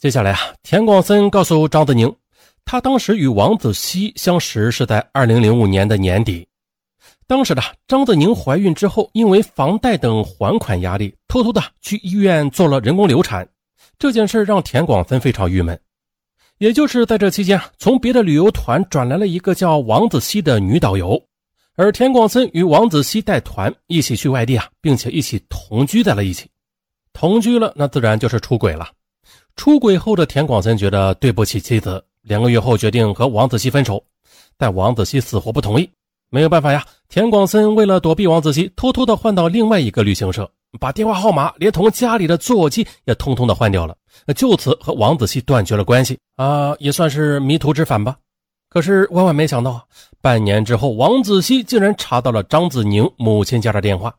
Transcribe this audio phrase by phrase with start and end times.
[0.00, 2.10] 接下来啊，田广森告诉张子宁，
[2.64, 6.48] 他当时与王子熙相识是在二零零五年的年底。
[7.26, 13.46] 当时的张子宁怀孕之后，因为房贷等还款压力，偷偷的去医院做了人工流产。
[13.98, 15.78] 这件事让田广森非常郁闷。
[16.56, 21.22] 也就是在这期间，从别的旅游团转来了一个叫王子熙的女导游，
[21.76, 26.48] 而田广森与王子熙带团一起去外地啊，并且一起同居在了一起。
[27.12, 28.88] 同居了，那自然就是出轨了。
[29.60, 34.02] 出轨后的田广森觉得对不起妻子，两个月后决定和王子熙分手，
[34.56, 35.86] 但王子熙死活不同意。
[36.30, 43.94] 没有办法呀，田广森为了躲避王子熙，偷偷的换到另外一个旅行社，把电话号码连同家里的座机也通通的换掉了，
[44.34, 48.16] 就此和王子熙断绝了关系啊，也算是迷途知返吧。
[48.70, 49.84] 可是万万没想到啊，
[50.22, 54.14] 半年之后，王子熙竟然查到了张子宁母亲家的电话。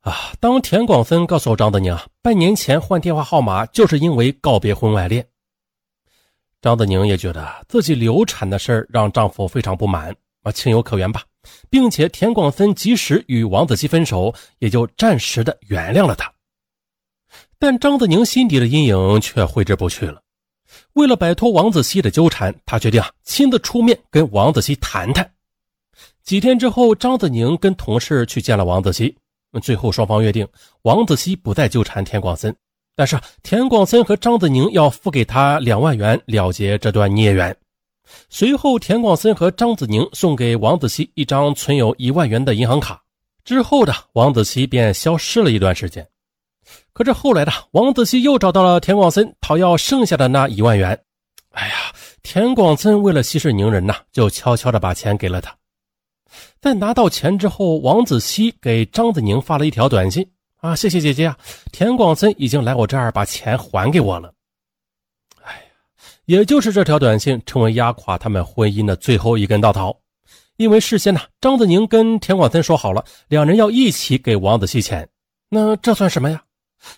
[0.00, 0.32] 啊！
[0.40, 5.26] 当田广森告诉张子宁，半年前换电话号码就是因为告别婚外恋。
[6.62, 11.22] 张子宁也觉得自己流产的事让丈夫非常不满啊，情有可原吧，
[11.68, 16.32] 并且田广森及时与王子熙分手，也就暂时的原谅了他。
[17.58, 20.22] 但张子宁心底的阴影却挥之不去了。
[20.94, 25.30] 为了摆脱王子熙的纠缠，他决定啊亲自出面跟王子熙谈谈。
[26.22, 29.14] 几天之后，张子宁跟同事去见了王子熙。
[29.58, 30.46] 最后，双方约定，
[30.82, 32.54] 王子熙不再纠缠田广森，
[32.94, 37.56] 但是田广森和张子宁要付给他两万元了结这段孽缘。
[38.28, 43.02] 随后，田广森和张子宁送给王子熙一张存有一万元的银行卡。
[43.44, 46.06] 之后的王子熙便消失了一段时间。
[46.92, 51.00] 可是后来的王子熙又找到了田广森讨要剩下的那一万元。
[51.52, 51.74] 哎呀，
[52.22, 55.56] 田广森为了息事宁人呐，就悄悄的把钱给了他。
[56.60, 60.28] 在拿到钱之后，王子熙给张子宁发了一条短信
[60.60, 61.36] ：“啊，谢谢姐姐啊，
[61.72, 64.32] 田广森已经来我这儿把钱还给我了。”
[65.42, 65.60] 哎呀，
[66.26, 69.96] 也就是这条短信成为压垮他们婚姻的最后一根稻草，
[70.56, 75.08] 因为事先呢，张子宁跟田广森说好了，两人要一起给王子熙钱。
[75.48, 76.42] 那这算什么呀？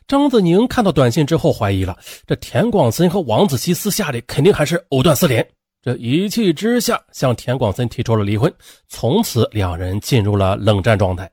[0.06, 5.48] 张子宁看到短信之后怀疑了，这田广森和王子熙私下里肯定还是藕断丝连。
[5.82, 8.54] 这一气之下，向田广森提出了离婚，
[8.86, 11.28] 从此两人进入了冷战状态。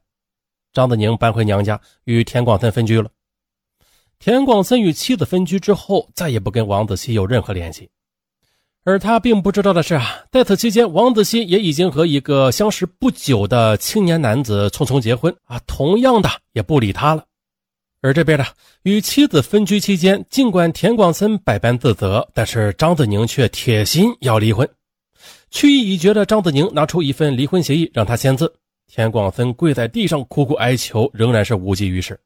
[0.73, 3.11] 张子宁搬回娘家，与田广森分居了。
[4.17, 7.91] 田广森与妻子分居之后，再也不跟王子熙有任何联系。
[8.83, 17.23] 而他并不知道的是啊，在此期间，王子熙也已经和一个相识不久的青年男子匆匆结婚啊，同样的也不理他了。
[18.01, 18.45] 而这边呢，
[18.83, 24.67] 与妻子分居期间，尽管田广森百般自责，但是张子宁却铁心要离婚。
[25.51, 28.53] 去意已决的张子宁拿出一份离婚协议让他签字，
[28.87, 32.17] 田广森跪在地上苦苦哀求，仍然是无济于事。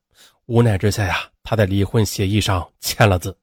[0.46, 3.36] 无奈之下呀，他在离婚协议上签了字。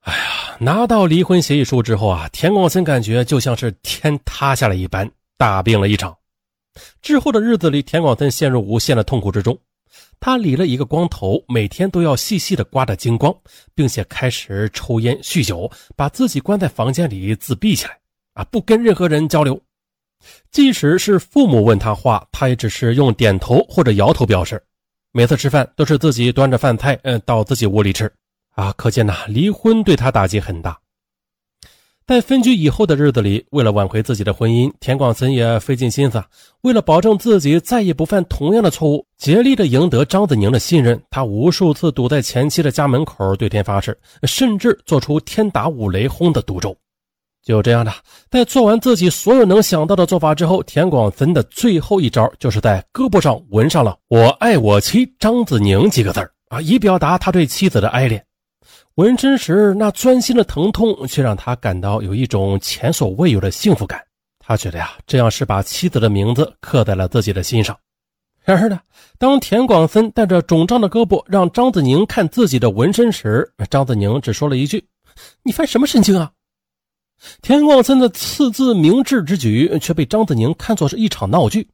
[0.00, 6.14] 哎呀，拿到离婚协议书之后啊，田广森感觉就像是天塌下来一般，大病了一场。
[7.00, 9.58] 之后的日子里，田广森陷入无限的痛苦之中。
[10.20, 13.34] 他理了一个光头，每天都要细细的刮得精光，
[13.74, 17.98] 并且开始抽烟酗酒，把自己关在房间里自闭起来，
[18.34, 19.60] 啊，不跟任何人交流。
[20.50, 24.62] 即使是父母问他话，他也只是用点头或者摇头表示。
[25.12, 28.12] 每次吃饭都是自己端着饭菜，嗯，到自己屋里吃。
[28.50, 30.78] 啊，可见呐，离婚对他打击很大。
[32.08, 36.24] 在分居以后的日子里，为了挽回自己的婚姻，田广森也费尽心思。
[36.62, 46.74] 为了保证自己再也不犯同样的错误，竭力的赢得张子宁的信任，他无数次堵在前妻的家门口对天发誓，甚至做出天打五雷轰的赌咒。
[47.44, 47.92] 就这样的，
[48.30, 58.24] 在做完自己所有能想到的做法之后，田广森的最后一招就是在胳膊上纹上了“我爱我妻张子宁”几个字啊，以表达他对妻子的爱恋。
[58.98, 64.04] 纹身时那钻心的疼痛，却让他感到有一种前所未有的幸福感。
[64.40, 67.78] 他觉得呀，这样是把妻子的名字刻在了自己的心上。
[68.42, 68.80] 然而呢，
[69.16, 74.84] 当田广森带着肿胀的胳膊让张子宁看自己的纹身时，张子宁只说了一句
[75.44, 76.32] ：“你犯什么神经啊？”
[77.40, 81.68] 田广森的刺字明智之举，却被张子宁看作是一场闹剧。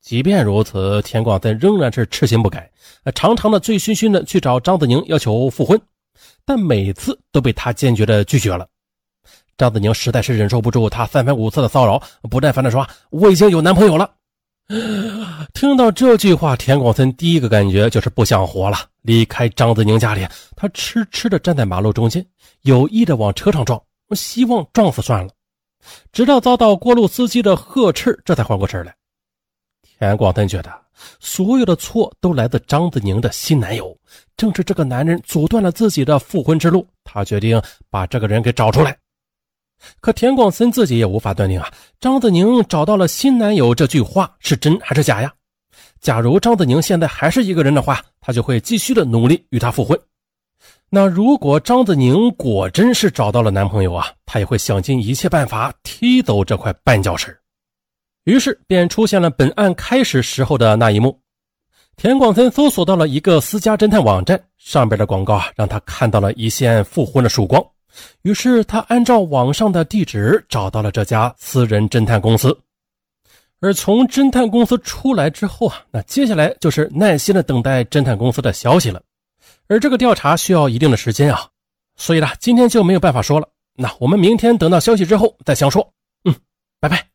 [0.00, 2.68] 即便如此，田广森仍然是痴心不改，
[3.04, 5.80] 呃常常的醉醺醺的去找张子宁要求复婚。
[6.46, 8.66] 但每次都被他坚决的拒绝了。
[9.56, 14.10] 张子宁实在是忍受不住他三番五次的骚扰，不耐烦的说：“我已经有男朋友了。”
[15.54, 18.78] 听到这句话，田广森第一个感觉就是不想活了。
[19.02, 20.26] 离开张子宁家里，
[20.56, 22.26] 他痴痴的站在马路中间，
[22.62, 23.80] 有意的往车上撞，
[24.12, 25.30] 希望撞死算了。
[26.12, 28.94] 直到遭到过路司机的呵斥，这才缓过神来。
[29.98, 30.72] 田广森觉得
[31.20, 33.96] 所有的错都来自张子宁的新男友。
[34.36, 37.60] 正是这个男人阻断了自己的复婚之路，他决定
[37.90, 38.96] 把这个人给找出来。
[40.00, 41.70] 可田广森自己也无法断定啊，
[42.00, 45.32] 张子宁找到了新男友这句话是真还是假呀？
[46.00, 49.98] 假如张子宁现在还是一个人的话，他就会继续的努力与他复婚。
[50.90, 57.36] 那如果张子宁果真是找到了男朋友啊，他也会想尽一切办法踢走这块绊脚石。
[58.24, 61.20] 于是便出现了本案开始时候的那一幕。
[61.96, 67.64] 田广森搜索到了一个私家侦探网站，上边的广告啊，让他看到了一线复婚的曙光。
[68.22, 72.56] 于是他按照网上的地址找到了这家私人侦探公司。
[73.60, 79.00] 而从侦探公司出来之后啊，那接下来就是耐心的等待侦探公司的消息了。
[79.68, 81.48] 而这个调查需要一定的时间啊，
[81.96, 83.48] 所以呢，今天就没有办法说了。
[83.76, 85.92] 那我们明天等到消息之后再详说。
[86.24, 86.34] 嗯，
[86.80, 87.13] 拜拜。